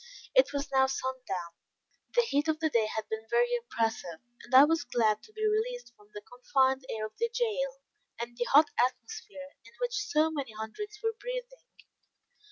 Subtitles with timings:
[0.33, 1.51] It was now sundown.
[2.15, 5.47] The heat of the day had been very oppressive, and I was glad to be
[5.47, 7.81] released from the confined air of the jail,
[8.19, 11.67] and the hot atmosphere, in which so many hundreds were breathing.